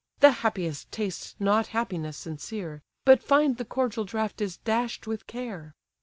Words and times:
The 0.19 0.31
happiest 0.41 0.91
taste 0.91 1.35
not 1.39 1.67
happiness 1.67 2.17
sincere; 2.17 2.81
But 3.05 3.21
find 3.21 3.57
the 3.57 3.65
cordial 3.65 4.03
draught 4.03 4.41
is 4.41 4.57
dash'd 4.57 5.05
with 5.05 5.27
care. 5.27 5.75